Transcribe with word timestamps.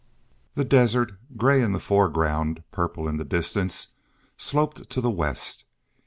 The 0.53 0.65
desert, 0.65 1.11
gray 1.37 1.61
in 1.61 1.73
the 1.73 1.79
foreground, 1.79 2.63
purple 2.71 3.07
in 3.07 3.17
the 3.17 3.23
distance, 3.23 3.89
sloped 4.35 4.89
to 4.89 4.99
the 4.99 5.11
west. 5.11 5.63